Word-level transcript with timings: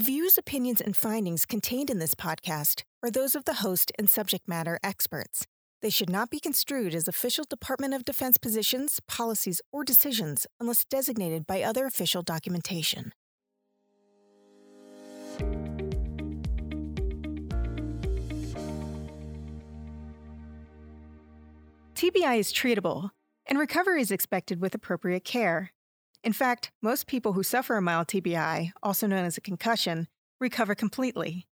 The 0.00 0.06
views, 0.06 0.38
opinions, 0.38 0.80
and 0.80 0.96
findings 0.96 1.44
contained 1.44 1.90
in 1.90 1.98
this 1.98 2.14
podcast 2.14 2.84
are 3.02 3.10
those 3.10 3.34
of 3.34 3.44
the 3.44 3.56
host 3.60 3.92
and 3.98 4.08
subject 4.08 4.48
matter 4.48 4.80
experts. 4.82 5.46
They 5.82 5.90
should 5.90 6.08
not 6.08 6.30
be 6.30 6.40
construed 6.40 6.94
as 6.94 7.06
official 7.06 7.44
Department 7.44 7.92
of 7.92 8.06
Defense 8.06 8.38
positions, 8.38 9.00
policies, 9.06 9.60
or 9.70 9.84
decisions 9.84 10.46
unless 10.58 10.86
designated 10.86 11.46
by 11.46 11.62
other 11.62 11.84
official 11.84 12.22
documentation. 12.22 13.12
TBI 21.94 22.38
is 22.38 22.54
treatable, 22.54 23.10
and 23.44 23.58
recovery 23.58 24.00
is 24.00 24.10
expected 24.10 24.62
with 24.62 24.74
appropriate 24.74 25.24
care. 25.26 25.72
In 26.22 26.32
fact, 26.34 26.70
most 26.82 27.06
people 27.06 27.32
who 27.32 27.42
suffer 27.42 27.76
a 27.76 27.82
mild 27.82 28.08
TBI, 28.08 28.72
also 28.82 29.06
known 29.06 29.24
as 29.24 29.38
a 29.38 29.40
concussion, 29.40 30.06
recover 30.38 30.74
completely. 30.74 31.46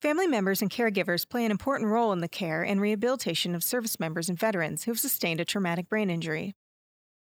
Family 0.00 0.26
members 0.26 0.62
and 0.62 0.70
caregivers 0.70 1.28
play 1.28 1.44
an 1.44 1.50
important 1.50 1.90
role 1.90 2.10
in 2.12 2.20
the 2.20 2.28
care 2.28 2.62
and 2.62 2.80
rehabilitation 2.80 3.54
of 3.54 3.62
service 3.62 4.00
members 4.00 4.30
and 4.30 4.38
veterans 4.38 4.84
who 4.84 4.90
have 4.90 4.98
sustained 4.98 5.40
a 5.40 5.44
traumatic 5.44 5.90
brain 5.90 6.08
injury. 6.08 6.54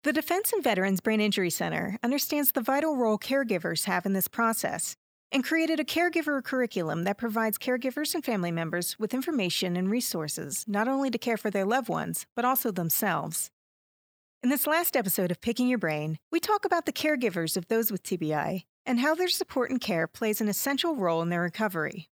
The 0.04 0.12
Defense 0.12 0.52
and 0.52 0.62
Veterans 0.62 1.00
Brain 1.00 1.20
Injury 1.20 1.50
Center 1.50 1.98
understands 2.04 2.52
the 2.52 2.60
vital 2.60 2.96
role 2.96 3.18
caregivers 3.18 3.86
have 3.86 4.06
in 4.06 4.12
this 4.12 4.28
process 4.28 4.94
and 5.32 5.42
created 5.42 5.80
a 5.80 5.84
caregiver 5.84 6.42
curriculum 6.42 7.02
that 7.02 7.18
provides 7.18 7.58
caregivers 7.58 8.14
and 8.14 8.24
family 8.24 8.52
members 8.52 8.96
with 9.00 9.12
information 9.12 9.76
and 9.76 9.90
resources 9.90 10.64
not 10.68 10.86
only 10.86 11.10
to 11.10 11.18
care 11.18 11.36
for 11.36 11.50
their 11.50 11.64
loved 11.64 11.88
ones, 11.88 12.26
but 12.36 12.44
also 12.44 12.70
themselves. 12.70 13.50
In 14.40 14.50
this 14.50 14.68
last 14.68 14.96
episode 14.96 15.32
of 15.32 15.40
Picking 15.40 15.66
Your 15.66 15.78
Brain, 15.78 16.16
we 16.30 16.38
talk 16.38 16.64
about 16.64 16.86
the 16.86 16.92
caregivers 16.92 17.56
of 17.56 17.66
those 17.66 17.90
with 17.90 18.04
TBI 18.04 18.62
and 18.86 19.00
how 19.00 19.12
their 19.16 19.26
support 19.26 19.68
and 19.68 19.80
care 19.80 20.06
plays 20.06 20.40
an 20.40 20.48
essential 20.48 20.94
role 20.94 21.22
in 21.22 21.28
their 21.28 21.42
recovery. 21.42 22.08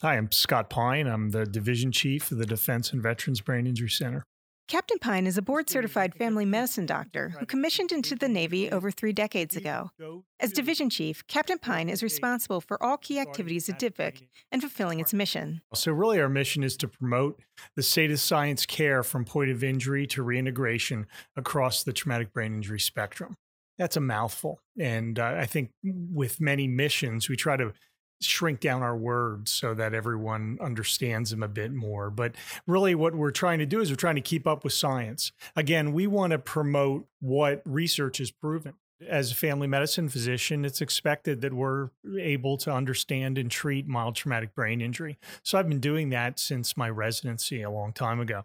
Hi, 0.00 0.16
I'm 0.16 0.30
Scott 0.30 0.70
Pyne. 0.70 1.08
I'm 1.08 1.30
the 1.30 1.44
Division 1.44 1.90
Chief 1.90 2.30
of 2.30 2.38
the 2.38 2.46
Defense 2.46 2.92
and 2.92 3.02
Veterans 3.02 3.40
Brain 3.40 3.66
Injury 3.66 3.90
Center. 3.90 4.22
Captain 4.68 4.98
Pyne 4.98 5.28
is 5.28 5.38
a 5.38 5.42
board 5.42 5.70
certified 5.70 6.12
family 6.14 6.44
medicine 6.44 6.86
doctor 6.86 7.28
who 7.38 7.46
commissioned 7.46 7.92
into 7.92 8.16
the 8.16 8.28
Navy 8.28 8.68
over 8.68 8.90
three 8.90 9.12
decades 9.12 9.54
ago. 9.54 9.92
As 10.40 10.50
Division 10.50 10.90
Chief, 10.90 11.24
Captain 11.28 11.58
Pyne 11.58 11.88
is 11.88 12.02
responsible 12.02 12.60
for 12.60 12.82
all 12.82 12.96
key 12.96 13.20
activities 13.20 13.68
at 13.68 13.78
DIVBIC 13.78 14.22
and 14.50 14.60
fulfilling 14.60 14.98
its 14.98 15.14
mission. 15.14 15.60
So, 15.72 15.92
really, 15.92 16.20
our 16.20 16.28
mission 16.28 16.64
is 16.64 16.76
to 16.78 16.88
promote 16.88 17.40
the 17.76 17.82
state 17.82 18.10
of 18.10 18.18
science 18.18 18.66
care 18.66 19.04
from 19.04 19.24
point 19.24 19.50
of 19.52 19.62
injury 19.62 20.04
to 20.08 20.24
reintegration 20.24 21.06
across 21.36 21.84
the 21.84 21.92
traumatic 21.92 22.32
brain 22.32 22.54
injury 22.54 22.80
spectrum. 22.80 23.36
That's 23.78 23.96
a 23.96 24.00
mouthful. 24.00 24.58
And 24.80 25.18
uh, 25.18 25.34
I 25.38 25.46
think 25.46 25.70
with 25.84 26.40
many 26.40 26.66
missions, 26.66 27.28
we 27.28 27.36
try 27.36 27.56
to 27.56 27.72
shrink 28.20 28.60
down 28.60 28.82
our 28.82 28.96
words 28.96 29.52
so 29.52 29.74
that 29.74 29.94
everyone 29.94 30.58
understands 30.60 31.30
them 31.30 31.42
a 31.42 31.48
bit 31.48 31.72
more. 31.72 32.10
But 32.10 32.34
really, 32.66 32.94
what 32.94 33.14
we're 33.14 33.30
trying 33.30 33.58
to 33.58 33.66
do 33.66 33.80
is 33.80 33.90
we're 33.90 33.96
trying 33.96 34.14
to 34.16 34.20
keep 34.20 34.46
up 34.46 34.64
with 34.64 34.72
science. 34.72 35.32
Again, 35.54 35.92
we 35.92 36.06
want 36.06 36.32
to 36.32 36.38
promote 36.38 37.06
what 37.20 37.62
research 37.64 38.18
has 38.18 38.30
proven. 38.30 38.74
As 39.06 39.30
a 39.30 39.34
family 39.34 39.66
medicine 39.66 40.08
physician, 40.08 40.64
it's 40.64 40.80
expected 40.80 41.42
that 41.42 41.52
we're 41.52 41.90
able 42.18 42.56
to 42.58 42.72
understand 42.72 43.36
and 43.36 43.50
treat 43.50 43.86
mild 43.86 44.14
traumatic 44.14 44.54
brain 44.54 44.80
injury. 44.80 45.18
So 45.42 45.58
I've 45.58 45.68
been 45.68 45.80
doing 45.80 46.08
that 46.10 46.38
since 46.38 46.78
my 46.78 46.88
residency 46.88 47.60
a 47.60 47.70
long 47.70 47.92
time 47.92 48.20
ago. 48.20 48.44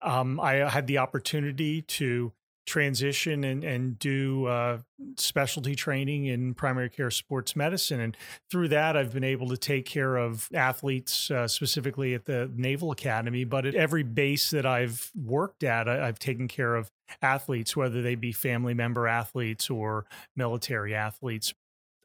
Um, 0.00 0.40
I 0.40 0.70
had 0.70 0.86
the 0.86 0.96
opportunity 0.96 1.82
to 1.82 2.32
transition 2.66 3.44
and, 3.44 3.64
and 3.64 3.98
do 3.98 4.46
uh, 4.46 4.78
specialty 5.16 5.74
training 5.74 6.26
in 6.26 6.54
primary 6.54 6.88
care 6.90 7.10
sports 7.10 7.56
medicine. 7.56 8.00
And 8.00 8.16
through 8.50 8.68
that, 8.68 8.96
I've 8.96 9.12
been 9.12 9.24
able 9.24 9.48
to 9.48 9.56
take 9.56 9.86
care 9.86 10.16
of 10.16 10.48
athletes, 10.54 11.30
uh, 11.30 11.48
specifically 11.48 12.14
at 12.14 12.24
the 12.24 12.50
Naval 12.54 12.92
Academy. 12.92 13.44
But 13.44 13.66
at 13.66 13.74
every 13.74 14.02
base 14.02 14.50
that 14.50 14.66
I've 14.66 15.10
worked 15.14 15.64
at, 15.64 15.88
I, 15.88 16.08
I've 16.08 16.18
taken 16.18 16.48
care 16.48 16.76
of 16.76 16.90
athletes, 17.22 17.76
whether 17.76 18.02
they 18.02 18.14
be 18.14 18.32
family 18.32 18.74
member 18.74 19.08
athletes 19.08 19.68
or 19.68 20.06
military 20.36 20.94
athletes. 20.94 21.52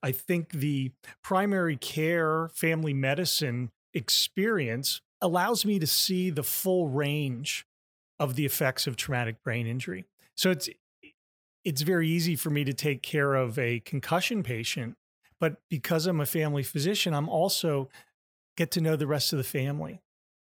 I 0.02 0.12
think 0.12 0.52
the 0.52 0.92
primary 1.24 1.78
care 1.78 2.50
family 2.54 2.94
medicine 2.94 3.72
experience 3.94 5.02
allows 5.22 5.66
me 5.66 5.80
to 5.80 5.88
see 5.88 6.30
the 6.30 6.44
full 6.44 6.88
range 6.88 7.66
of 8.20 8.36
the 8.36 8.46
effects 8.46 8.88
of 8.88 8.96
traumatic 8.96 9.44
brain 9.44 9.68
injury. 9.68 10.06
So 10.36 10.52
it's 10.52 10.70
it's 11.64 11.82
very 11.82 12.08
easy 12.08 12.36
for 12.36 12.52
me 12.52 12.64
to 12.64 12.74
take 12.74 13.02
care 13.02 13.34
of 13.34 13.58
a 13.58 13.80
concussion 13.80 14.44
patient, 14.44 14.98
but 15.40 15.58
because 15.70 16.06
I'm 16.06 16.22
a 16.22 16.26
family 16.26 16.62
physician, 16.62 17.14
I'm 17.14 17.28
also 17.28 17.90
get 18.56 18.72
to 18.72 18.82
know 18.82 18.96
the 18.96 19.08
rest 19.08 19.34
of 19.34 19.38
the 19.38 19.44
family. 19.44 20.02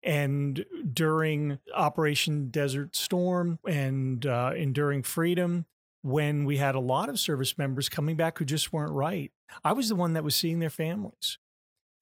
And 0.03 0.67
during 0.93 1.59
Operation 1.75 2.51
Desert 2.51 2.95
Storm 2.95 3.59
and 3.67 4.27
uh, 4.27 4.53
Enduring 4.55 5.03
Freedom, 5.03 5.65
when 6.03 6.45
we 6.45 6.59
had 6.59 6.75
a 6.75 6.81
lot 6.81 7.09
of 7.09 7.19
service 7.19 7.57
members 7.57 7.89
coming 7.89 8.15
back 8.15 8.39
who 8.39 8.45
just 8.45 8.73
weren't 8.73 8.93
right, 8.93 9.33
I 9.65 9.73
was 9.73 9.89
the 9.89 9.97
one 9.97 10.13
that 10.13 10.25
was 10.25 10.37
seeing 10.37 10.59
their 10.59 10.69
families. 10.69 11.39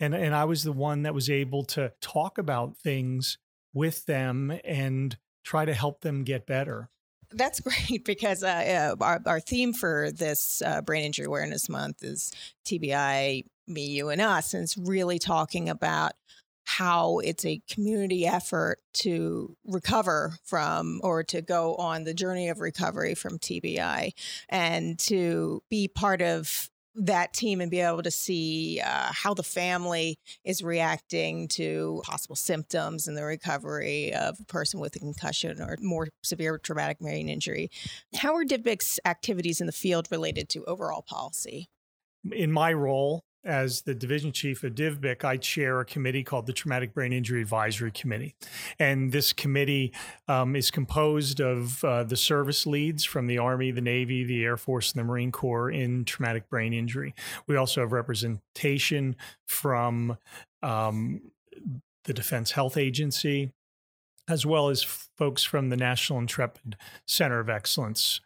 And, 0.00 0.14
and 0.14 0.34
I 0.34 0.46
was 0.46 0.64
the 0.64 0.72
one 0.72 1.02
that 1.02 1.14
was 1.14 1.30
able 1.30 1.64
to 1.66 1.92
talk 2.00 2.38
about 2.38 2.76
things 2.76 3.38
with 3.72 4.06
them 4.06 4.58
and 4.64 5.16
try 5.44 5.64
to 5.64 5.74
help 5.74 6.00
them 6.00 6.24
get 6.24 6.44
better. 6.44 6.90
That's 7.34 7.60
great 7.88 8.04
because 8.04 8.42
uh, 8.42 8.94
our, 9.00 9.20
our 9.26 9.40
theme 9.40 9.72
for 9.72 10.10
this 10.10 10.62
uh, 10.64 10.82
Brain 10.82 11.04
Injury 11.04 11.26
Awareness 11.26 11.68
Month 11.68 12.02
is 12.02 12.32
TBI, 12.64 13.44
me, 13.66 13.86
you, 13.86 14.08
and 14.10 14.20
us. 14.20 14.54
And 14.54 14.62
it's 14.62 14.76
really 14.76 15.18
talking 15.18 15.68
about 15.68 16.12
how 16.64 17.18
it's 17.18 17.44
a 17.44 17.60
community 17.68 18.26
effort 18.26 18.78
to 18.94 19.56
recover 19.66 20.34
from 20.44 21.00
or 21.02 21.24
to 21.24 21.42
go 21.42 21.74
on 21.74 22.04
the 22.04 22.14
journey 22.14 22.48
of 22.48 22.60
recovery 22.60 23.14
from 23.14 23.38
TBI 23.38 24.12
and 24.48 24.98
to 25.00 25.62
be 25.68 25.88
part 25.88 26.22
of 26.22 26.70
that 26.94 27.32
team 27.32 27.60
and 27.60 27.70
be 27.70 27.80
able 27.80 28.02
to 28.02 28.10
see 28.10 28.80
uh, 28.84 29.10
how 29.12 29.34
the 29.34 29.42
family 29.42 30.18
is 30.44 30.62
reacting 30.62 31.48
to 31.48 32.02
possible 32.04 32.36
symptoms 32.36 33.08
in 33.08 33.14
the 33.14 33.24
recovery 33.24 34.12
of 34.14 34.36
a 34.40 34.44
person 34.44 34.80
with 34.80 34.94
a 34.96 34.98
concussion 34.98 35.60
or 35.60 35.76
more 35.80 36.08
severe 36.22 36.58
traumatic 36.58 36.98
brain 36.98 37.28
injury. 37.28 37.70
How 38.16 38.34
are 38.34 38.44
DIVBIC's 38.44 39.00
activities 39.04 39.60
in 39.60 39.66
the 39.66 39.72
field 39.72 40.08
related 40.10 40.48
to 40.50 40.64
overall 40.64 41.02
policy? 41.02 41.68
In 42.30 42.52
my 42.52 42.72
role, 42.72 43.24
as 43.44 43.82
the 43.82 43.94
division 43.94 44.32
chief 44.32 44.62
of 44.62 44.74
DIVBIC, 44.74 45.24
I 45.24 45.36
chair 45.36 45.80
a 45.80 45.84
committee 45.84 46.22
called 46.22 46.46
the 46.46 46.52
Traumatic 46.52 46.94
Brain 46.94 47.12
Injury 47.12 47.40
Advisory 47.40 47.90
Committee. 47.90 48.34
And 48.78 49.12
this 49.12 49.32
committee 49.32 49.92
um, 50.28 50.54
is 50.54 50.70
composed 50.70 51.40
of 51.40 51.82
uh, 51.84 52.04
the 52.04 52.16
service 52.16 52.66
leads 52.66 53.04
from 53.04 53.26
the 53.26 53.38
Army, 53.38 53.70
the 53.70 53.80
Navy, 53.80 54.24
the 54.24 54.44
Air 54.44 54.56
Force, 54.56 54.92
and 54.92 55.00
the 55.00 55.04
Marine 55.04 55.32
Corps 55.32 55.70
in 55.70 56.04
traumatic 56.04 56.48
brain 56.48 56.72
injury. 56.72 57.14
We 57.46 57.56
also 57.56 57.80
have 57.80 57.92
representation 57.92 59.16
from 59.46 60.18
um, 60.62 61.22
the 62.04 62.12
Defense 62.12 62.52
Health 62.52 62.76
Agency, 62.76 63.52
as 64.28 64.46
well 64.46 64.68
as 64.68 64.82
folks 64.82 65.44
from 65.44 65.68
the 65.68 65.76
National 65.76 66.18
Intrepid 66.18 66.76
Center 67.06 67.40
of 67.40 67.48
Excellence. 67.48 68.20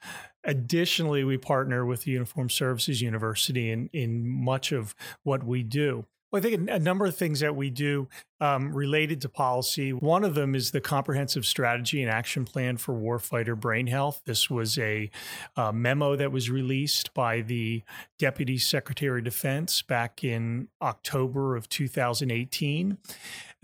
Additionally, 0.45 1.25
we 1.25 1.37
partner 1.37 1.85
with 1.85 2.05
the 2.05 2.13
Uniformed 2.13 2.53
Services 2.53 3.03
University 3.03 3.71
in, 3.71 3.91
in 3.93 4.27
much 4.27 4.73
of 4.73 4.95
what 5.25 5.45
we 5.45 5.63
do. 5.63 6.07
Well, 6.31 6.41
I 6.41 6.43
think 6.43 6.69
a 6.71 6.79
number 6.81 7.07
of 7.07 7.17
things 7.17 7.41
that 7.41 7.55
we 7.55 7.71
do 7.71 8.09
um, 8.41 8.73
related 8.75 9.21
to 9.23 9.29
policy. 9.29 9.93
One 9.93 10.25
of 10.25 10.35
them 10.35 10.57
is 10.57 10.73
the 10.73 10.81
comprehensive 10.81 11.47
strategy 11.47 12.03
and 12.03 12.11
action 12.11 12.45
plan 12.45 12.79
for 12.79 12.95
warfighter 12.95 13.59
brain 13.59 13.87
health. 13.87 14.23
This 14.25 14.51
was 14.51 14.77
a 14.77 15.09
uh, 15.57 15.71
memo 15.71 16.17
that 16.17 16.33
was 16.33 16.51
released 16.51 17.15
by 17.15 17.43
the 17.43 17.85
Deputy 18.19 18.59
Secretary 18.59 19.21
of 19.21 19.25
Defense 19.25 19.83
back 19.83 20.25
in 20.25 20.67
October 20.83 21.55
of 21.55 21.69
2018. 21.69 22.99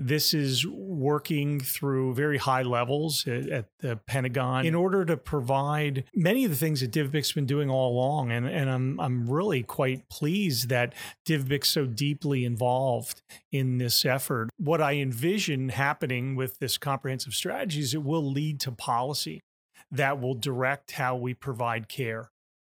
This 0.06 0.34
is 0.34 0.66
working 0.66 1.60
through 1.60 2.14
very 2.14 2.38
high 2.38 2.62
levels 2.62 3.26
at, 3.26 3.48
at 3.48 3.66
the 3.80 3.96
Pentagon 3.96 4.66
in 4.66 4.74
order 4.74 5.04
to 5.04 5.16
provide 5.16 6.04
many 6.14 6.44
of 6.44 6.50
the 6.50 6.56
things 6.56 6.80
that 6.80 6.92
DIVBIC's 6.92 7.32
been 7.32 7.46
doing 7.46 7.70
all 7.70 7.92
along. 7.92 8.32
And, 8.32 8.46
and 8.46 8.70
I'm, 8.70 9.00
I'm 9.00 9.28
really 9.28 9.62
quite 9.62 10.08
pleased 10.08 10.68
that 10.68 10.94
DIVBIC's 11.26 11.68
so 11.68 11.86
deeply 11.86 12.44
involved 12.44 13.22
in 13.50 13.78
this 13.78 14.04
effort 14.04 14.50
what 14.56 14.80
I 14.80 14.94
envision 14.94 15.70
happening 15.70 16.36
with 16.36 16.58
this 16.58 16.78
comprehensive 16.78 17.34
strategy 17.34 17.80
is 17.80 17.94
it 17.94 18.02
will 18.02 18.24
lead 18.24 18.60
to 18.60 18.72
policy 18.72 19.40
that 19.90 20.20
will 20.20 20.34
direct 20.34 20.92
how 20.92 21.16
we 21.16 21.34
provide 21.34 21.88
care 21.88 22.30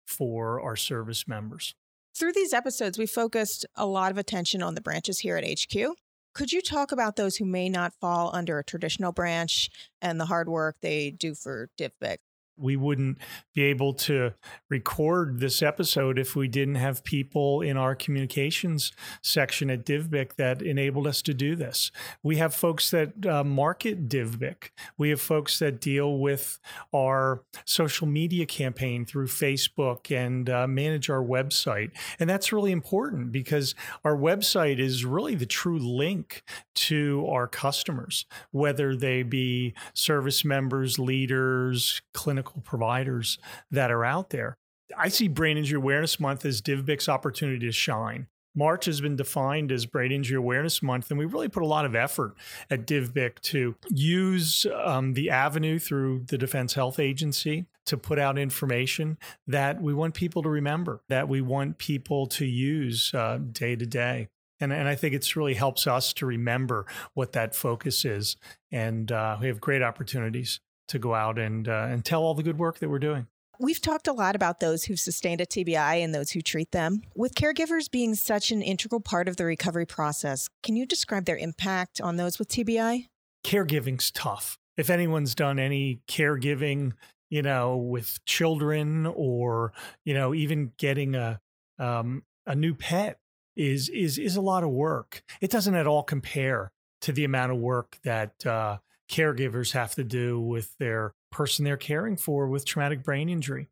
for 0.07 0.61
our 0.61 0.75
service 0.75 1.27
members. 1.27 1.73
Through 2.15 2.33
these 2.33 2.53
episodes, 2.53 2.97
we 2.97 3.05
focused 3.05 3.65
a 3.75 3.85
lot 3.85 4.11
of 4.11 4.17
attention 4.17 4.61
on 4.61 4.75
the 4.75 4.81
branches 4.81 5.19
here 5.19 5.37
at 5.37 5.43
HQ. 5.43 5.95
Could 6.33 6.51
you 6.53 6.61
talk 6.61 6.91
about 6.91 7.15
those 7.15 7.37
who 7.37 7.45
may 7.45 7.69
not 7.69 7.93
fall 7.93 8.33
under 8.35 8.57
a 8.59 8.63
traditional 8.63 9.11
branch 9.11 9.69
and 10.01 10.19
the 10.19 10.25
hard 10.25 10.47
work 10.49 10.77
they 10.81 11.11
do 11.11 11.35
for 11.35 11.69
DIVBIC? 11.77 12.19
We 12.59 12.75
wouldn't 12.75 13.17
be 13.53 13.63
able 13.63 13.93
to 13.93 14.33
record 14.69 15.39
this 15.39 15.61
episode 15.61 16.19
if 16.19 16.35
we 16.35 16.47
didn't 16.47 16.75
have 16.75 17.03
people 17.03 17.61
in 17.61 17.77
our 17.77 17.95
communications 17.95 18.91
section 19.21 19.69
at 19.69 19.85
DivBic 19.85 20.35
that 20.35 20.61
enabled 20.61 21.07
us 21.07 21.21
to 21.23 21.33
do 21.33 21.55
this. 21.55 21.91
We 22.23 22.37
have 22.37 22.53
folks 22.53 22.91
that 22.91 23.25
uh, 23.25 23.43
market 23.43 24.09
DivBic. 24.09 24.71
We 24.97 25.09
have 25.09 25.21
folks 25.21 25.59
that 25.59 25.79
deal 25.79 26.17
with 26.17 26.59
our 26.93 27.43
social 27.65 28.07
media 28.07 28.45
campaign 28.45 29.05
through 29.05 29.27
Facebook 29.27 30.15
and 30.15 30.49
uh, 30.49 30.67
manage 30.67 31.09
our 31.09 31.23
website. 31.23 31.91
And 32.19 32.29
that's 32.29 32.51
really 32.51 32.71
important 32.71 33.31
because 33.31 33.75
our 34.03 34.15
website 34.15 34.79
is 34.79 35.05
really 35.05 35.35
the 35.35 35.45
true 35.45 35.79
link 35.79 36.43
to 36.75 37.25
our 37.29 37.47
customers, 37.47 38.25
whether 38.51 38.95
they 38.95 39.23
be 39.23 39.73
service 39.93 40.43
members, 40.45 40.97
leaders, 40.99 42.01
clinical 42.13 42.48
providers 42.63 43.37
that 43.71 43.91
are 43.91 44.05
out 44.05 44.29
there. 44.29 44.57
I 44.97 45.09
see 45.09 45.27
Brain 45.27 45.57
Injury 45.57 45.77
Awareness 45.77 46.19
Month 46.19 46.45
as 46.45 46.61
DivBic's 46.61 47.09
opportunity 47.09 47.65
to 47.65 47.71
shine. 47.71 48.27
March 48.55 48.85
has 48.85 48.99
been 48.99 49.15
defined 49.15 49.71
as 49.71 49.85
Brain 49.85 50.11
Injury 50.11 50.35
Awareness 50.35 50.81
Month, 50.81 51.11
and 51.11 51.19
we 51.19 51.25
really 51.25 51.47
put 51.47 51.63
a 51.63 51.67
lot 51.67 51.85
of 51.85 51.95
effort 51.95 52.33
at 52.69 52.87
DivBic 52.87 53.39
to 53.41 53.75
use 53.89 54.65
um, 54.83 55.13
the 55.13 55.29
avenue 55.29 55.77
through 55.77 56.25
the 56.27 56.37
Defense 56.37 56.73
Health 56.73 56.99
Agency 56.99 57.67
to 57.85 57.97
put 57.97 58.19
out 58.19 58.37
information 58.37 59.17
that 59.47 59.81
we 59.81 59.93
want 59.93 60.13
people 60.13 60.41
to 60.43 60.49
remember, 60.49 61.01
that 61.09 61.29
we 61.29 61.41
want 61.41 61.77
people 61.77 62.27
to 62.27 62.45
use 62.45 63.13
uh, 63.13 63.39
day 63.51 63.75
to 63.75 63.85
day. 63.85 64.27
And, 64.59 64.73
and 64.73 64.87
I 64.87 64.95
think 64.95 65.13
it's 65.13 65.35
really 65.35 65.53
helps 65.53 65.87
us 65.87 66.11
to 66.13 66.25
remember 66.25 66.85
what 67.13 67.31
that 67.33 67.55
focus 67.55 68.03
is. 68.03 68.35
And 68.71 69.11
uh, 69.11 69.37
we 69.39 69.47
have 69.47 69.61
great 69.61 69.81
opportunities 69.81 70.59
to 70.89 70.99
go 70.99 71.15
out 71.15 71.39
and, 71.39 71.67
uh, 71.67 71.87
and 71.89 72.03
tell 72.03 72.23
all 72.23 72.33
the 72.33 72.43
good 72.43 72.57
work 72.57 72.79
that 72.79 72.89
we're 72.89 72.99
doing. 72.99 73.27
We've 73.61 73.81
talked 73.81 74.07
a 74.07 74.13
lot 74.13 74.37
about 74.37 74.61
those 74.61 74.85
who've 74.85 74.99
sustained 74.99 75.41
a 75.41 75.45
TBI 75.45 76.01
and 76.01 76.15
those 76.15 76.31
who 76.31 76.41
treat 76.41 76.71
them. 76.71 77.01
With 77.13 77.35
caregivers 77.35 77.91
being 77.91 78.15
such 78.15 78.51
an 78.51 78.61
integral 78.61 79.01
part 79.01 79.27
of 79.27 79.35
the 79.35 79.43
recovery 79.43 79.85
process, 79.85 80.47
can 80.63 80.77
you 80.77 80.85
describe 80.85 81.25
their 81.25 81.37
impact 81.37 81.99
on 81.99 82.15
those 82.15 82.39
with 82.39 82.47
TBI? 82.47 83.07
Caregiving's 83.43 84.11
tough. 84.11 84.57
If 84.77 84.89
anyone's 84.89 85.35
done 85.35 85.59
any 85.59 85.99
caregiving, 86.07 86.93
you 87.29 87.41
know, 87.41 87.75
with 87.75 88.23
children 88.25 89.05
or, 89.05 89.73
you 90.05 90.13
know, 90.13 90.33
even 90.33 90.71
getting 90.77 91.15
a 91.15 91.41
um, 91.77 92.23
a 92.45 92.55
new 92.55 92.73
pet 92.73 93.19
is 93.57 93.89
is 93.89 94.17
is 94.17 94.37
a 94.37 94.41
lot 94.41 94.63
of 94.63 94.69
work. 94.69 95.21
It 95.41 95.51
doesn't 95.51 95.75
at 95.75 95.85
all 95.85 96.03
compare 96.03 96.71
to 97.01 97.11
the 97.11 97.25
amount 97.25 97.51
of 97.51 97.57
work 97.57 97.97
that 98.03 98.45
uh, 98.45 98.77
caregivers 99.09 99.71
have 99.73 99.95
to 99.95 100.03
do 100.03 100.39
with 100.39 100.77
their 100.77 101.13
person 101.31 101.65
they're 101.65 101.77
caring 101.77 102.15
for 102.15 102.47
with 102.47 102.65
traumatic 102.65 103.03
brain 103.03 103.29
injury. 103.29 103.67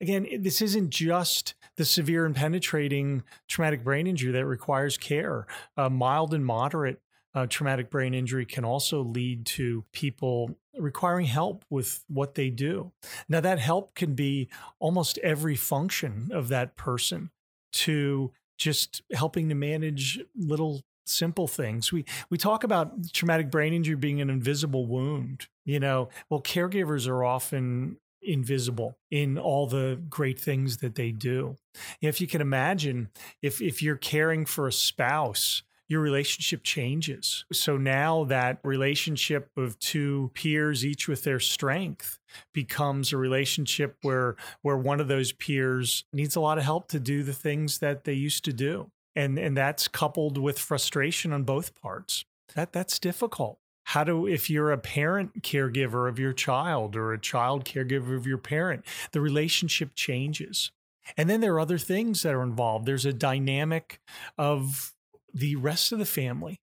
Again, 0.00 0.26
this 0.40 0.60
isn't 0.60 0.90
just 0.90 1.54
the 1.76 1.84
severe 1.84 2.26
and 2.26 2.34
penetrating 2.34 3.22
traumatic 3.48 3.84
brain 3.84 4.06
injury 4.06 4.32
that 4.32 4.46
requires 4.46 4.96
care. 4.96 5.46
Uh, 5.76 5.88
mild 5.88 6.34
and 6.34 6.44
moderate 6.44 7.00
uh, 7.34 7.46
traumatic 7.46 7.90
brain 7.90 8.14
injury 8.14 8.44
can 8.44 8.64
also 8.64 9.02
lead 9.02 9.46
to 9.46 9.84
people 9.92 10.56
requiring 10.78 11.26
help 11.26 11.64
with 11.70 12.04
what 12.08 12.34
they 12.34 12.50
do. 12.50 12.92
Now, 13.28 13.40
that 13.40 13.58
help 13.58 13.94
can 13.94 14.14
be 14.14 14.48
almost 14.78 15.18
every 15.18 15.56
function 15.56 16.30
of 16.32 16.48
that 16.48 16.76
person 16.76 17.30
to 17.72 18.32
just 18.58 19.02
helping 19.12 19.48
to 19.48 19.54
manage 19.54 20.20
little 20.36 20.82
simple 21.10 21.48
things. 21.48 21.92
We 21.92 22.04
we 22.30 22.38
talk 22.38 22.64
about 22.64 23.12
traumatic 23.12 23.50
brain 23.50 23.72
injury 23.72 23.96
being 23.96 24.20
an 24.20 24.30
invisible 24.30 24.86
wound. 24.86 25.48
You 25.64 25.80
know, 25.80 26.08
well, 26.28 26.40
caregivers 26.40 27.08
are 27.08 27.24
often 27.24 27.98
invisible 28.22 28.98
in 29.10 29.38
all 29.38 29.66
the 29.66 30.00
great 30.08 30.38
things 30.38 30.78
that 30.78 30.94
they 30.94 31.10
do. 31.10 31.56
If 32.02 32.20
you 32.20 32.26
can 32.26 32.40
imagine, 32.40 33.08
if 33.42 33.60
if 33.60 33.82
you're 33.82 33.96
caring 33.96 34.46
for 34.46 34.68
a 34.68 34.72
spouse 34.72 35.62
your 35.90 36.00
relationship 36.00 36.62
changes. 36.62 37.44
So 37.52 37.76
now 37.76 38.22
that 38.24 38.60
relationship 38.62 39.50
of 39.56 39.76
two 39.80 40.30
peers, 40.34 40.86
each 40.86 41.08
with 41.08 41.24
their 41.24 41.40
strength, 41.40 42.20
becomes 42.54 43.12
a 43.12 43.16
relationship 43.16 43.96
where 44.02 44.36
where 44.62 44.76
one 44.76 45.00
of 45.00 45.08
those 45.08 45.32
peers 45.32 46.04
needs 46.12 46.36
a 46.36 46.40
lot 46.40 46.58
of 46.58 46.64
help 46.64 46.86
to 46.88 47.00
do 47.00 47.24
the 47.24 47.32
things 47.32 47.80
that 47.80 48.04
they 48.04 48.12
used 48.12 48.44
to 48.44 48.52
do. 48.52 48.92
And 49.20 49.38
and 49.38 49.56
that's 49.56 49.86
coupled 49.86 50.38
with 50.38 50.58
frustration 50.58 51.32
on 51.32 51.44
both 51.44 51.80
parts. 51.80 52.24
That 52.54 52.72
that's 52.72 52.98
difficult. 52.98 53.58
How 53.84 54.04
do 54.04 54.26
if 54.26 54.48
you're 54.48 54.72
a 54.72 54.78
parent 54.78 55.42
caregiver 55.42 56.08
of 56.08 56.18
your 56.18 56.32
child 56.32 56.96
or 56.96 57.12
a 57.12 57.20
child 57.20 57.64
caregiver 57.64 58.16
of 58.16 58.26
your 58.26 58.38
parent, 58.38 58.84
the 59.12 59.20
relationship 59.20 59.90
changes. 59.94 60.70
And 61.16 61.28
then 61.28 61.40
there 61.40 61.54
are 61.54 61.60
other 61.60 61.78
things 61.78 62.22
that 62.22 62.34
are 62.34 62.42
involved. 62.42 62.86
There's 62.86 63.06
a 63.06 63.12
dynamic 63.12 64.00
of 64.38 64.94
the 65.34 65.56
rest 65.56 65.92
of 65.92 65.98
the 65.98 66.06
family? 66.06 66.60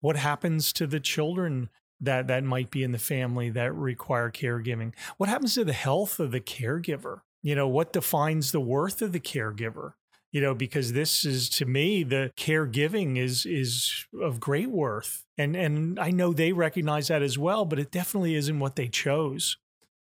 What 0.00 0.16
happens 0.16 0.72
to 0.74 0.86
the 0.86 1.00
children 1.00 1.70
that 2.00 2.26
that 2.26 2.44
might 2.44 2.70
be 2.70 2.82
in 2.82 2.92
the 2.92 2.98
family 2.98 3.50
that 3.50 3.74
require 3.74 4.30
caregiving? 4.30 4.92
What 5.16 5.28
happens 5.28 5.54
to 5.54 5.64
the 5.64 5.72
health 5.72 6.20
of 6.20 6.32
the 6.32 6.40
caregiver? 6.40 7.20
You 7.42 7.54
know, 7.54 7.68
what 7.68 7.92
defines 7.92 8.52
the 8.52 8.60
worth 8.60 9.00
of 9.00 9.12
the 9.12 9.20
caregiver? 9.20 9.92
You 10.34 10.40
know, 10.40 10.52
because 10.52 10.94
this 10.94 11.24
is 11.24 11.48
to 11.50 11.64
me 11.64 12.02
the 12.02 12.32
caregiving 12.36 13.16
is 13.16 13.46
is 13.46 14.04
of 14.20 14.40
great 14.40 14.68
worth. 14.68 15.24
And 15.38 15.54
and 15.54 15.96
I 16.00 16.10
know 16.10 16.32
they 16.32 16.52
recognize 16.52 17.06
that 17.06 17.22
as 17.22 17.38
well, 17.38 17.64
but 17.64 17.78
it 17.78 17.92
definitely 17.92 18.34
isn't 18.34 18.58
what 18.58 18.74
they 18.74 18.88
chose 18.88 19.56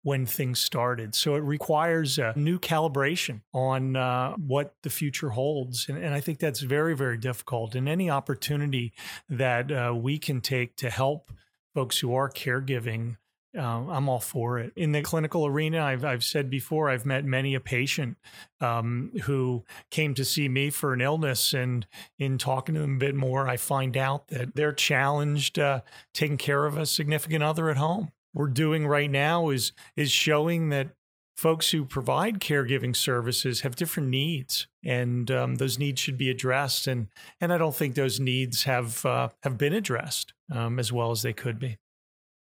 when 0.03 0.27
things 0.27 0.59
started. 0.59 1.15
So 1.15 1.35
it 1.35 1.39
requires 1.39 2.19
a 2.19 2.33
new 2.35 2.59
calibration 2.59 3.41
on 3.51 3.95
uh, 3.95 4.33
what 4.33 4.75
the 4.83 4.89
future 4.89 5.29
holds. 5.29 5.87
And, 5.89 5.97
and, 5.97 6.13
I 6.13 6.19
think 6.19 6.39
that's 6.39 6.61
very, 6.61 6.95
very 6.95 7.17
difficult. 7.17 7.75
And 7.75 7.87
any 7.87 8.09
opportunity 8.09 8.93
that 9.29 9.71
uh, 9.71 9.93
we 9.95 10.17
can 10.17 10.41
take 10.41 10.75
to 10.77 10.89
help 10.89 11.31
folks 11.73 11.99
who 11.99 12.15
are 12.15 12.29
caregiving. 12.29 13.17
Uh, 13.57 13.89
I'm 13.89 14.07
all 14.07 14.19
for 14.19 14.59
it. 14.59 14.71
In 14.75 14.93
the 14.93 15.01
clinical 15.01 15.45
arena, 15.45 15.83
I've, 15.83 16.05
I've 16.05 16.23
said 16.23 16.49
before, 16.49 16.89
I've 16.89 17.05
met 17.05 17.25
many 17.25 17.53
a 17.53 17.59
patient 17.59 18.17
um, 18.61 19.11
who 19.23 19.65
came 19.89 20.13
to 20.13 20.23
see 20.23 20.47
me 20.47 20.69
for 20.69 20.93
an 20.93 21.01
illness. 21.01 21.53
And 21.53 21.85
in 22.17 22.37
talking 22.37 22.75
to 22.75 22.81
them 22.81 22.95
a 22.95 22.99
bit 22.99 23.15
more, 23.15 23.49
I 23.49 23.57
find 23.57 23.97
out 23.97 24.29
that 24.29 24.55
they're 24.55 24.71
challenged 24.71 25.59
uh, 25.59 25.81
taking 26.13 26.37
care 26.37 26.65
of 26.65 26.77
a 26.77 26.85
significant 26.85 27.43
other 27.43 27.69
at 27.69 27.77
home 27.77 28.11
we're 28.33 28.47
doing 28.47 28.87
right 28.87 29.09
now 29.09 29.49
is 29.49 29.73
is 29.95 30.11
showing 30.11 30.69
that 30.69 30.89
folks 31.35 31.71
who 31.71 31.83
provide 31.83 32.39
caregiving 32.39 32.95
services 32.95 33.61
have 33.61 33.75
different 33.75 34.09
needs, 34.09 34.67
and 34.83 35.31
um, 35.31 35.55
those 35.55 35.79
needs 35.79 35.99
should 35.99 36.17
be 36.17 36.29
addressed. 36.29 36.87
and 36.87 37.07
And 37.39 37.51
I 37.51 37.57
don't 37.57 37.75
think 37.75 37.95
those 37.95 38.19
needs 38.19 38.63
have 38.63 39.05
uh, 39.05 39.29
have 39.43 39.57
been 39.57 39.73
addressed 39.73 40.33
um, 40.51 40.79
as 40.79 40.91
well 40.91 41.11
as 41.11 41.21
they 41.21 41.33
could 41.33 41.59
be. 41.59 41.77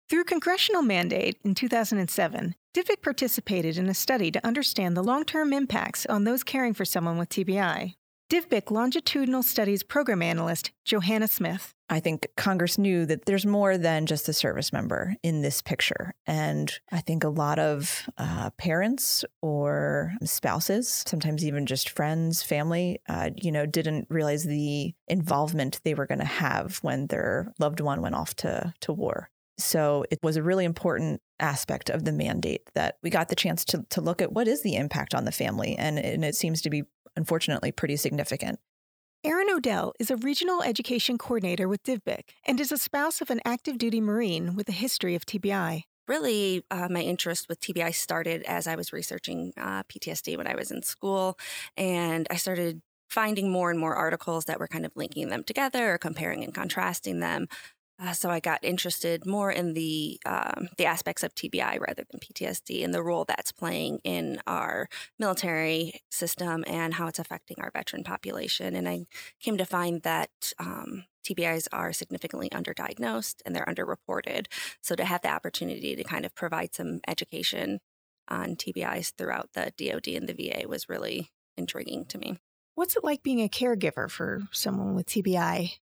Through 0.07 0.25
congressional 0.25 0.83
mandate 0.83 1.39
in 1.43 1.55
2007, 1.55 2.53
DivBic 2.75 3.01
participated 3.01 3.79
in 3.79 3.89
a 3.89 3.95
study 3.95 4.29
to 4.29 4.45
understand 4.45 4.95
the 4.95 5.03
long 5.03 5.25
term 5.25 5.51
impacts 5.51 6.05
on 6.05 6.25
those 6.25 6.43
caring 6.43 6.75
for 6.75 6.85
someone 6.85 7.17
with 7.17 7.29
TBI. 7.29 7.95
DivBic 8.31 8.69
longitudinal 8.69 9.41
studies 9.41 9.81
program 9.81 10.21
analyst 10.21 10.71
Johanna 10.83 11.27
Smith. 11.27 11.73
I 11.89 11.99
think 11.99 12.27
Congress 12.37 12.77
knew 12.77 13.07
that 13.07 13.25
there's 13.25 13.47
more 13.47 13.79
than 13.79 14.05
just 14.05 14.29
a 14.29 14.33
service 14.33 14.71
member 14.71 15.15
in 15.23 15.41
this 15.41 15.63
picture. 15.63 16.13
And 16.27 16.71
I 16.91 17.01
think 17.01 17.23
a 17.23 17.29
lot 17.29 17.57
of 17.57 18.07
uh, 18.19 18.51
parents 18.57 19.25
or 19.41 20.13
spouses, 20.23 21.03
sometimes 21.07 21.43
even 21.43 21.65
just 21.65 21.89
friends, 21.89 22.43
family, 22.43 22.99
uh, 23.09 23.31
you 23.35 23.51
know, 23.51 23.65
didn't 23.65 24.05
realize 24.09 24.43
the 24.43 24.93
involvement 25.07 25.81
they 25.83 25.95
were 25.95 26.07
going 26.07 26.19
to 26.19 26.25
have 26.25 26.77
when 26.83 27.07
their 27.07 27.53
loved 27.57 27.79
one 27.79 28.01
went 28.01 28.15
off 28.15 28.35
to, 28.37 28.73
to 28.81 28.93
war. 28.93 29.29
So 29.57 30.05
it 30.11 30.19
was 30.21 30.35
a 30.35 30.43
really 30.43 30.65
important 30.65 31.21
aspect 31.39 31.89
of 31.89 32.03
the 32.03 32.11
mandate 32.11 32.69
that 32.73 32.97
we 33.01 33.09
got 33.09 33.29
the 33.29 33.35
chance 33.35 33.63
to, 33.65 33.85
to 33.89 34.01
look 34.01 34.21
at 34.21 34.31
what 34.31 34.47
is 34.47 34.63
the 34.63 34.75
impact 34.75 35.13
on 35.13 35.25
the 35.25 35.31
family. 35.31 35.75
And, 35.77 35.97
and 35.97 36.25
it 36.25 36.35
seems 36.35 36.61
to 36.61 36.69
be 36.69 36.83
unfortunately 37.15 37.71
pretty 37.71 37.95
significant. 37.95 38.59
Erin 39.23 39.49
Odell 39.49 39.93
is 39.99 40.11
a 40.11 40.17
regional 40.17 40.61
education 40.61 41.17
coordinator 41.17 41.67
with 41.67 41.81
DivBic 41.83 42.29
and 42.45 42.59
is 42.59 42.71
a 42.71 42.77
spouse 42.77 43.21
of 43.21 43.31
an 43.31 43.41
active 43.43 43.77
duty 43.77 43.99
Marine 43.99 44.55
with 44.55 44.69
a 44.69 44.73
history 44.73 45.15
of 45.15 45.25
TBI. 45.25 45.83
Really, 46.07 46.63
uh, 46.69 46.87
my 46.91 47.01
interest 47.01 47.49
with 47.49 47.59
TBI 47.59 47.95
started 47.95 48.43
as 48.43 48.67
I 48.67 48.75
was 48.75 48.93
researching 48.93 49.53
uh, 49.57 49.81
PTSD 49.83 50.37
when 50.37 50.45
I 50.45 50.53
was 50.53 50.69
in 50.69 50.83
school, 50.83 51.39
and 51.75 52.27
I 52.29 52.35
started 52.35 52.83
finding 53.09 53.49
more 53.49 53.71
and 53.71 53.79
more 53.79 53.95
articles 53.95 54.45
that 54.45 54.59
were 54.59 54.67
kind 54.67 54.85
of 54.85 54.91
linking 54.95 55.29
them 55.29 55.43
together 55.43 55.93
or 55.93 55.97
comparing 55.97 56.43
and 56.43 56.53
contrasting 56.53 57.19
them. 57.19 57.47
Uh, 57.97 58.11
so 58.11 58.29
I 58.29 58.41
got 58.41 58.63
interested 58.63 59.25
more 59.25 59.51
in 59.51 59.73
the 59.73 60.19
um, 60.25 60.67
the 60.77 60.85
aspects 60.85 61.23
of 61.23 61.33
TBI 61.33 61.79
rather 61.79 62.03
than 62.09 62.19
PTSD 62.19 62.83
and 62.83 62.93
the 62.93 63.01
role 63.01 63.23
that's 63.23 63.53
playing 63.53 63.99
in 64.03 64.41
our 64.45 64.89
military 65.17 66.01
system 66.11 66.65
and 66.67 66.95
how 66.95 67.07
it's 67.07 67.19
affecting 67.19 67.57
our 67.61 67.71
veteran 67.71 68.03
population. 68.03 68.75
And 68.75 68.89
I 68.89 69.05
came 69.39 69.57
to 69.57 69.65
find 69.65 70.01
that 70.01 70.29
um, 70.59 71.05
TBIs 71.25 71.67
are 71.71 71.93
significantly 71.93 72.49
underdiagnosed 72.49 73.35
and 73.45 73.55
they're 73.55 73.65
underreported. 73.65 74.47
So 74.81 74.95
to 74.95 75.05
have 75.05 75.21
the 75.21 75.31
opportunity 75.31 75.95
to 75.95 76.03
kind 76.03 76.25
of 76.25 76.35
provide 76.35 76.75
some 76.75 76.99
education 77.07 77.79
on 78.27 78.55
TBIs 78.55 79.13
throughout 79.17 79.51
the 79.53 79.71
DoD 79.77 80.07
and 80.07 80.27
the 80.27 80.33
VA 80.33 80.67
was 80.67 80.89
really 80.89 81.31
intriguing 81.57 82.05
to 82.05 82.17
me. 82.17 82.39
What's 82.75 82.97
it 82.97 83.05
like 83.05 83.23
being 83.23 83.41
a 83.41 83.47
caregiver 83.47 84.11
for 84.11 84.43
someone 84.51 84.95
with 84.95 85.05
TBI? 85.05 85.77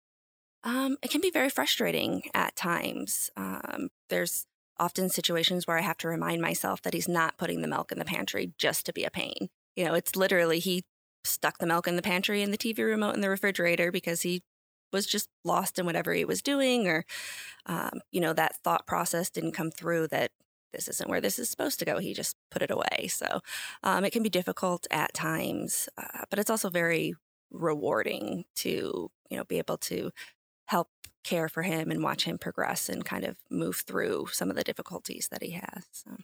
Um, 0.65 0.97
it 1.03 1.11
can 1.11 1.21
be 1.21 1.31
very 1.31 1.51
frustrating 1.51 2.23
at 2.35 2.57
times. 2.57 3.31
Um, 3.37 3.89
there's 4.09 4.47
often 4.79 5.09
situations 5.09 5.67
where 5.67 5.79
I 5.79 5.83
have 5.83 5.99
to 5.99 6.09
remind 6.09 6.41
myself 6.41 6.83
that 6.83 6.95
he's 6.95 7.09
not 7.09 7.37
putting 7.37 7.63
the 7.63 7.69
milk 7.69 7.93
in 7.93 7.99
the 7.99 8.05
pantry 8.05 8.53
just 8.59 8.87
to 8.87 8.93
be 8.93 9.05
a 9.05 9.11
pain. 9.11 9.49
You 9.77 9.85
know, 9.85 9.95
it's 9.95 10.17
literally 10.17 10.59
he 10.59 10.85
stuck 11.25 11.59
the 11.59 11.67
milk 11.67 11.87
in 11.87 11.97
the 11.97 12.03
pantry 12.03 12.43
and 12.43 12.53
the 12.53 12.59
TV 12.59 12.79
remote 12.79 13.15
in 13.15 13.21
the 13.21 13.29
refrigerator 13.29 13.93
because 13.93 14.23
he 14.23 14.43
was 14.93 15.07
just 15.07 15.29
lost 15.45 15.79
in 15.79 15.87
whatever 15.87 16.13
he 16.13 16.25
was 16.25 16.43
doing, 16.43 16.87
or, 16.87 17.05
um, 17.67 18.01
you 18.11 18.21
know, 18.21 18.33
that 18.33 18.57
thought 18.57 18.87
process 18.87 19.31
didn't 19.31 19.53
come 19.53 19.71
through 19.71 20.09
that 20.09 20.33
this 20.73 20.89
isn't 20.89 21.09
where 21.09 21.21
this 21.21 21.39
is 21.39 21.51
supposed 21.51 21.79
to 21.79 21.85
go. 21.85 21.99
He 21.99 22.15
just 22.15 22.37
put 22.51 22.63
it 22.63 22.71
away. 22.71 23.07
So 23.09 23.41
um, 23.83 24.05
it 24.05 24.13
can 24.13 24.23
be 24.23 24.31
difficult 24.31 24.87
at 24.91 25.15
times, 25.15 25.89
uh, 25.99 26.25
but 26.31 26.39
it's 26.39 26.51
also 26.51 26.71
very 26.71 27.15
rewarding 27.51 28.45
to, 28.57 29.11
you 29.31 29.37
know, 29.37 29.45
be 29.45 29.59
able 29.59 29.77
to 29.77 30.11
help 30.67 30.89
care 31.25 31.49
for 31.49 31.63
him 31.63 31.91
and 31.91 32.03
watch 32.03 32.25
him 32.25 32.39
progress 32.39 32.89
and 32.89 33.05
kind 33.05 33.25
of 33.25 33.37
move 33.51 33.83
through 33.87 34.27
some 34.33 34.51
of 34.51 34.57
the 34.57 34.65
difficulties 34.65 35.29
that 35.31 35.43
he 35.43 35.51
has. 35.51 35.85
So. 35.93 36.17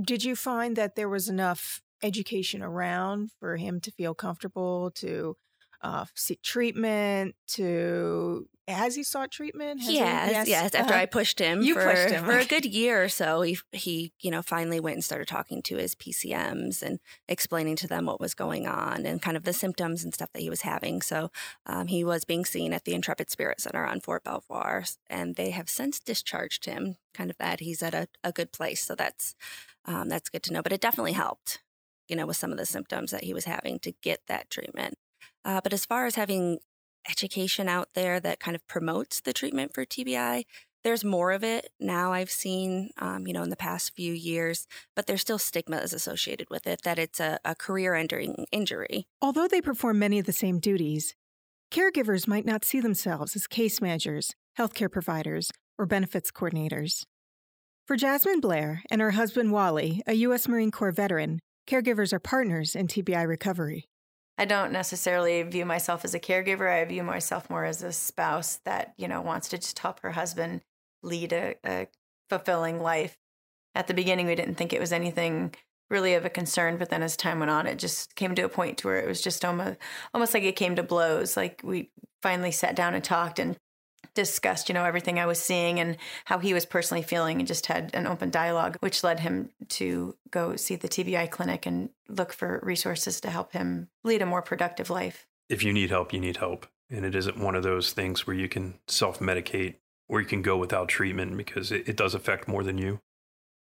Did 0.00 0.24
you 0.24 0.34
find 0.34 0.74
that 0.76 0.96
there 0.96 1.08
was 1.08 1.28
enough 1.28 1.80
education 2.02 2.62
around 2.62 3.30
for 3.38 3.56
him 3.56 3.80
to 3.80 3.90
feel 3.92 4.14
comfortable 4.14 4.90
to 4.90 5.36
uh, 5.84 6.06
seek 6.14 6.42
treatment 6.42 7.36
to 7.46 8.48
has 8.66 8.94
he 8.94 9.02
sought 9.02 9.30
treatment? 9.30 9.82
Has 9.82 9.92
yes, 9.92 10.30
yes, 10.30 10.48
yes. 10.48 10.74
After 10.74 10.94
uh, 10.94 11.00
I 11.00 11.04
pushed 11.04 11.38
him, 11.38 11.60
you 11.60 11.74
for, 11.74 11.84
pushed 11.84 12.08
him 12.08 12.24
for 12.24 12.38
a 12.38 12.46
good 12.46 12.64
year 12.64 13.04
or 13.04 13.10
so. 13.10 13.42
He 13.42 13.58
he, 13.72 14.12
you 14.20 14.30
know, 14.30 14.40
finally 14.40 14.80
went 14.80 14.94
and 14.94 15.04
started 15.04 15.28
talking 15.28 15.60
to 15.64 15.76
his 15.76 15.94
PCMs 15.94 16.80
and 16.80 16.98
explaining 17.28 17.76
to 17.76 17.86
them 17.86 18.06
what 18.06 18.20
was 18.20 18.32
going 18.32 18.66
on 18.66 19.04
and 19.04 19.20
kind 19.20 19.36
of 19.36 19.44
the 19.44 19.52
symptoms 19.52 20.02
and 20.02 20.14
stuff 20.14 20.32
that 20.32 20.40
he 20.40 20.48
was 20.48 20.62
having. 20.62 21.02
So 21.02 21.30
um, 21.66 21.88
he 21.88 22.04
was 22.04 22.24
being 22.24 22.46
seen 22.46 22.72
at 22.72 22.84
the 22.84 22.94
Intrepid 22.94 23.28
Spirit 23.28 23.60
Center 23.60 23.84
on 23.84 24.00
Fort 24.00 24.24
Belvoir, 24.24 24.84
and 25.10 25.36
they 25.36 25.50
have 25.50 25.68
since 25.68 26.00
discharged 26.00 26.64
him. 26.64 26.96
Kind 27.12 27.30
of 27.30 27.36
that 27.36 27.60
he's 27.60 27.82
at 27.82 27.94
a, 27.94 28.08
a 28.24 28.32
good 28.32 28.50
place. 28.50 28.82
So 28.82 28.94
that's 28.94 29.34
um, 29.84 30.08
that's 30.08 30.30
good 30.30 30.42
to 30.44 30.54
know. 30.54 30.62
But 30.62 30.72
it 30.72 30.80
definitely 30.80 31.12
helped, 31.12 31.60
you 32.08 32.16
know, 32.16 32.26
with 32.26 32.38
some 32.38 32.50
of 32.50 32.56
the 32.56 32.66
symptoms 32.66 33.10
that 33.10 33.24
he 33.24 33.34
was 33.34 33.44
having 33.44 33.78
to 33.80 33.92
get 33.92 34.20
that 34.26 34.48
treatment. 34.48 34.96
Uh, 35.44 35.60
but 35.62 35.72
as 35.72 35.84
far 35.84 36.06
as 36.06 36.14
having 36.14 36.58
education 37.08 37.68
out 37.68 37.88
there 37.94 38.18
that 38.20 38.40
kind 38.40 38.54
of 38.54 38.66
promotes 38.66 39.20
the 39.20 39.32
treatment 39.32 39.74
for 39.74 39.84
TBI, 39.84 40.44
there's 40.84 41.04
more 41.04 41.32
of 41.32 41.42
it 41.42 41.70
now 41.80 42.12
I've 42.12 42.30
seen, 42.30 42.90
um, 42.98 43.26
you 43.26 43.32
know, 43.32 43.42
in 43.42 43.48
the 43.48 43.56
past 43.56 43.94
few 43.94 44.12
years, 44.12 44.66
but 44.94 45.06
there's 45.06 45.22
still 45.22 45.38
stigmas 45.38 45.92
associated 45.92 46.48
with 46.50 46.66
it 46.66 46.82
that 46.82 46.98
it's 46.98 47.20
a, 47.20 47.38
a 47.44 47.54
career 47.54 47.94
ending 47.94 48.46
injury. 48.52 49.06
Although 49.22 49.48
they 49.48 49.62
perform 49.62 49.98
many 49.98 50.18
of 50.18 50.26
the 50.26 50.32
same 50.32 50.60
duties, 50.60 51.14
caregivers 51.70 52.28
might 52.28 52.44
not 52.44 52.64
see 52.64 52.80
themselves 52.80 53.34
as 53.34 53.46
case 53.46 53.80
managers, 53.80 54.34
healthcare 54.58 54.92
providers, 54.92 55.50
or 55.78 55.86
benefits 55.86 56.30
coordinators. 56.30 57.04
For 57.86 57.96
Jasmine 57.96 58.40
Blair 58.40 58.82
and 58.90 59.00
her 59.00 59.12
husband 59.12 59.52
Wally, 59.52 60.02
a 60.06 60.14
U.S. 60.14 60.48
Marine 60.48 60.70
Corps 60.70 60.92
veteran, 60.92 61.40
caregivers 61.66 62.12
are 62.12 62.20
partners 62.20 62.76
in 62.76 62.86
TBI 62.86 63.26
recovery. 63.26 63.86
I 64.36 64.44
don't 64.44 64.72
necessarily 64.72 65.42
view 65.42 65.64
myself 65.64 66.04
as 66.04 66.14
a 66.14 66.20
caregiver. 66.20 66.70
I 66.70 66.84
view 66.84 67.04
myself 67.04 67.48
more 67.48 67.64
as 67.64 67.82
a 67.82 67.92
spouse 67.92 68.56
that, 68.64 68.94
you 68.96 69.06
know, 69.06 69.20
wants 69.20 69.48
to 69.50 69.58
just 69.58 69.78
help 69.78 70.00
her 70.00 70.12
husband 70.12 70.62
lead 71.02 71.32
a, 71.32 71.54
a 71.64 71.88
fulfilling 72.28 72.80
life. 72.80 73.16
At 73.74 73.86
the 73.86 73.94
beginning, 73.94 74.26
we 74.26 74.34
didn't 74.34 74.56
think 74.56 74.72
it 74.72 74.80
was 74.80 74.92
anything 74.92 75.54
really 75.90 76.14
of 76.14 76.24
a 76.24 76.30
concern, 76.30 76.78
but 76.78 76.90
then 76.90 77.02
as 77.02 77.16
time 77.16 77.38
went 77.38 77.50
on, 77.50 77.66
it 77.66 77.78
just 77.78 78.16
came 78.16 78.34
to 78.34 78.42
a 78.42 78.48
point 78.48 78.78
to 78.78 78.88
where 78.88 78.98
it 78.98 79.06
was 79.06 79.20
just 79.20 79.44
almost 79.44 79.78
almost 80.12 80.34
like 80.34 80.42
it 80.42 80.56
came 80.56 80.76
to 80.76 80.82
blows. 80.82 81.36
Like 81.36 81.60
we 81.62 81.90
finally 82.22 82.50
sat 82.50 82.74
down 82.74 82.94
and 82.94 83.04
talked 83.04 83.38
and 83.38 83.56
discussed, 84.14 84.68
you 84.68 84.74
know, 84.74 84.84
everything 84.84 85.18
I 85.18 85.26
was 85.26 85.40
seeing 85.40 85.80
and 85.80 85.96
how 86.24 86.38
he 86.38 86.54
was 86.54 86.66
personally 86.66 87.02
feeling 87.02 87.38
and 87.38 87.46
just 87.46 87.66
had 87.66 87.90
an 87.94 88.06
open 88.06 88.30
dialogue, 88.30 88.76
which 88.80 89.04
led 89.04 89.20
him 89.20 89.50
to 89.70 90.16
go 90.30 90.56
see 90.56 90.76
the 90.76 90.88
TBI 90.88 91.30
clinic 91.30 91.66
and 91.66 91.90
look 92.08 92.32
for 92.32 92.60
resources 92.62 93.20
to 93.20 93.30
help 93.30 93.52
him 93.52 93.88
lead 94.02 94.22
a 94.22 94.26
more 94.26 94.42
productive 94.42 94.90
life. 94.90 95.26
If 95.48 95.62
you 95.62 95.72
need 95.72 95.90
help, 95.90 96.12
you 96.12 96.20
need 96.20 96.38
help. 96.38 96.66
And 96.90 97.04
it 97.04 97.14
isn't 97.14 97.38
one 97.38 97.54
of 97.54 97.62
those 97.62 97.92
things 97.92 98.26
where 98.26 98.36
you 98.36 98.48
can 98.48 98.74
self 98.86 99.18
medicate 99.18 99.76
or 100.08 100.20
you 100.20 100.26
can 100.26 100.42
go 100.42 100.56
without 100.56 100.88
treatment 100.88 101.36
because 101.36 101.72
it, 101.72 101.88
it 101.88 101.96
does 101.96 102.14
affect 102.14 102.46
more 102.46 102.62
than 102.62 102.78
you. 102.78 103.00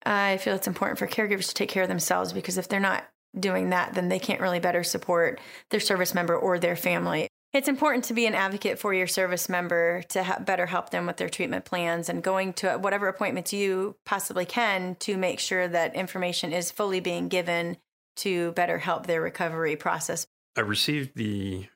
I 0.04 0.38
feel 0.38 0.54
it's 0.54 0.66
important 0.66 0.98
for 0.98 1.06
caregivers 1.06 1.48
to 1.48 1.54
take 1.54 1.68
care 1.68 1.82
of 1.82 1.88
themselves 1.88 2.32
because 2.32 2.56
if 2.56 2.68
they're 2.68 2.80
not 2.80 3.04
doing 3.38 3.70
that, 3.70 3.94
then 3.94 4.08
they 4.08 4.18
can't 4.18 4.40
really 4.40 4.58
better 4.58 4.82
support 4.82 5.40
their 5.70 5.80
service 5.80 6.14
member 6.14 6.34
or 6.34 6.58
their 6.58 6.76
family. 6.76 7.28
It's 7.52 7.66
important 7.66 8.04
to 8.04 8.14
be 8.14 8.26
an 8.26 8.34
advocate 8.34 8.78
for 8.78 8.94
your 8.94 9.08
service 9.08 9.48
member 9.48 10.02
to 10.10 10.22
ha- 10.22 10.38
better 10.38 10.66
help 10.66 10.90
them 10.90 11.06
with 11.06 11.16
their 11.16 11.28
treatment 11.28 11.64
plans 11.64 12.08
and 12.08 12.22
going 12.22 12.52
to 12.54 12.78
whatever 12.78 13.08
appointments 13.08 13.52
you 13.52 13.96
possibly 14.06 14.44
can 14.44 14.94
to 15.00 15.16
make 15.16 15.40
sure 15.40 15.66
that 15.66 15.96
information 15.96 16.52
is 16.52 16.70
fully 16.70 17.00
being 17.00 17.26
given 17.26 17.76
to 18.16 18.52
better 18.52 18.78
help 18.78 19.06
their 19.06 19.20
recovery 19.20 19.74
process. 19.74 20.28
I 20.56 20.60
received 20.60 21.16
the 21.16 21.66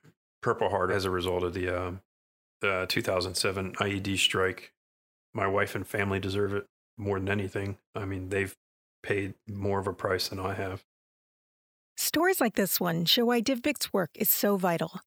Purple 0.41 0.69
Heart 0.69 0.91
as 0.91 1.03
a 1.03 1.09
result 1.09 1.43
of 1.43 1.53
the, 1.53 1.75
uh, 1.75 1.91
the 2.61 2.85
2007 2.87 3.73
IED 3.73 4.17
strike. 4.17 4.71
My 5.33 5.47
wife 5.47 5.75
and 5.75 5.85
family 5.85 6.21
deserve 6.21 6.53
it 6.53 6.67
more 6.97 7.19
than 7.19 7.29
anything. 7.29 7.79
I 7.93 8.05
mean, 8.05 8.29
they've 8.29 8.55
paid 9.03 9.33
more 9.45 9.79
of 9.79 9.87
a 9.87 9.93
price 9.93 10.29
than 10.29 10.39
I 10.39 10.53
have. 10.53 10.85
Stories 11.97 12.39
like 12.39 12.55
this 12.55 12.79
one 12.79 13.03
show 13.03 13.25
why 13.25 13.41
DivBIC's 13.41 13.91
work 13.91 14.11
is 14.15 14.29
so 14.29 14.55
vital. 14.55 15.01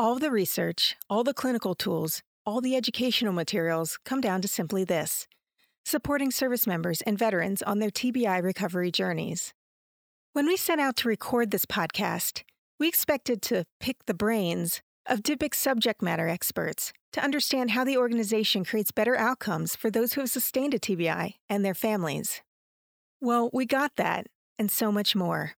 All 0.00 0.20
the 0.20 0.30
research, 0.30 0.94
all 1.10 1.24
the 1.24 1.34
clinical 1.34 1.74
tools, 1.74 2.22
all 2.46 2.60
the 2.60 2.76
educational 2.76 3.32
materials 3.32 3.98
come 4.04 4.20
down 4.20 4.40
to 4.42 4.48
simply 4.48 4.84
this 4.84 5.26
supporting 5.84 6.30
service 6.30 6.68
members 6.68 7.02
and 7.02 7.18
veterans 7.18 7.62
on 7.62 7.80
their 7.80 7.90
TBI 7.90 8.40
recovery 8.40 8.92
journeys. 8.92 9.52
When 10.34 10.46
we 10.46 10.56
set 10.56 10.78
out 10.78 10.94
to 10.98 11.08
record 11.08 11.50
this 11.50 11.66
podcast, 11.66 12.42
we 12.78 12.86
expected 12.86 13.42
to 13.42 13.64
pick 13.80 13.96
the 14.06 14.14
brains 14.14 14.82
of 15.04 15.24
DivBIC 15.24 15.52
subject 15.52 16.00
matter 16.00 16.28
experts 16.28 16.92
to 17.14 17.24
understand 17.24 17.72
how 17.72 17.82
the 17.82 17.96
organization 17.96 18.64
creates 18.64 18.92
better 18.92 19.16
outcomes 19.16 19.74
for 19.74 19.90
those 19.90 20.12
who 20.12 20.20
have 20.20 20.30
sustained 20.30 20.74
a 20.74 20.78
TBI 20.78 21.34
and 21.48 21.64
their 21.64 21.74
families. 21.74 22.40
Well, 23.20 23.50
we 23.52 23.66
got 23.66 23.96
that, 23.96 24.28
and 24.60 24.70
so 24.70 24.92
much 24.92 25.16
more. 25.16 25.54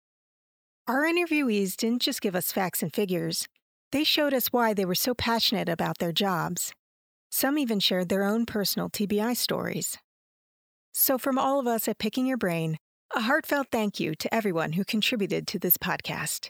Our 0.87 1.03
interviewees 1.03 1.75
didn't 1.75 2.03
just 2.03 2.21
give 2.21 2.37
us 2.37 2.53
facts 2.53 2.81
and 2.81 2.93
figures, 2.93 3.49
they 3.91 4.03
showed 4.03 4.33
us 4.33 4.47
why 4.47 4.73
they 4.73 4.85
were 4.85 4.95
so 4.95 5.13
passionate 5.13 5.69
about 5.69 5.97
their 5.99 6.11
jobs. 6.11 6.73
Some 7.31 7.57
even 7.57 7.79
shared 7.79 8.09
their 8.09 8.23
own 8.23 8.45
personal 8.45 8.89
TBI 8.89 9.35
stories. 9.35 9.97
So, 10.91 11.17
from 11.17 11.37
all 11.37 11.59
of 11.59 11.67
us 11.67 11.87
at 11.87 11.99
Picking 11.99 12.25
Your 12.25 12.37
Brain, 12.37 12.77
a 13.15 13.21
heartfelt 13.21 13.67
thank 13.71 13.99
you 13.99 14.15
to 14.15 14.33
everyone 14.33 14.73
who 14.73 14.83
contributed 14.83 15.47
to 15.47 15.59
this 15.59 15.77
podcast. 15.77 16.49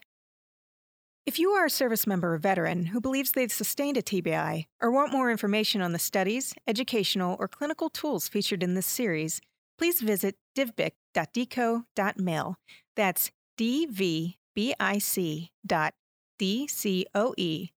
If 1.26 1.38
you 1.38 1.52
are 1.52 1.66
a 1.66 1.70
service 1.70 2.08
member 2.08 2.34
or 2.34 2.38
veteran 2.38 2.88
who 2.88 3.00
believes 3.00 3.32
they've 3.32 3.52
sustained 3.52 3.98
a 3.98 4.02
TBI 4.02 4.66
or 4.82 4.90
want 4.90 5.12
more 5.12 5.30
information 5.30 5.82
on 5.82 5.92
the 5.92 6.00
studies, 6.00 6.56
educational, 6.66 7.38
or 7.40 7.48
clinical 7.48 7.90
tools 7.90 8.28
featured 8.28 8.64
in 8.64 8.74
this 8.74 8.88
series, 8.88 9.40
please 9.78 10.02
visit 10.02 10.36
divbic.dcoe.mil. 10.58 12.56
That's 12.96 13.32
D-V-B-I-C 13.58 15.52
dot 15.66 15.94
dcoe.mil. 16.40 17.72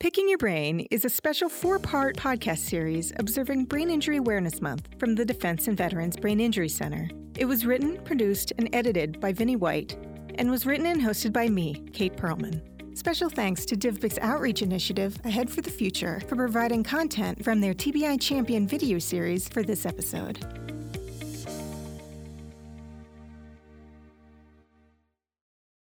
Picking 0.00 0.28
Your 0.28 0.38
Brain 0.38 0.86
is 0.90 1.04
a 1.04 1.08
special 1.08 1.48
four 1.48 1.78
part 1.78 2.16
podcast 2.16 2.58
series 2.58 3.12
observing 3.16 3.64
Brain 3.64 3.88
Injury 3.90 4.18
Awareness 4.18 4.60
Month 4.60 4.88
from 4.98 5.14
the 5.14 5.24
Defense 5.24 5.68
and 5.68 5.76
Veterans 5.76 6.16
Brain 6.16 6.40
Injury 6.40 6.68
Center. 6.68 7.08
It 7.38 7.46
was 7.46 7.64
written, 7.64 8.02
produced, 8.04 8.52
and 8.58 8.68
edited 8.74 9.18
by 9.20 9.32
Vinnie 9.32 9.56
White 9.56 9.96
and 10.34 10.50
was 10.50 10.66
written 10.66 10.86
and 10.86 11.00
hosted 11.00 11.32
by 11.32 11.48
me, 11.48 11.74
Kate 11.92 12.16
Perlman. 12.16 12.60
Special 12.96 13.30
thanks 13.30 13.64
to 13.66 13.76
DivBIC's 13.76 14.18
outreach 14.20 14.62
initiative, 14.62 15.18
Ahead 15.24 15.50
for 15.50 15.62
the 15.62 15.70
Future, 15.70 16.20
for 16.28 16.36
providing 16.36 16.84
content 16.84 17.42
from 17.44 17.60
their 17.60 17.74
TBI 17.74 18.20
Champion 18.20 18.68
video 18.68 18.98
series 18.98 19.48
for 19.48 19.62
this 19.62 19.86
episode. 19.86 20.63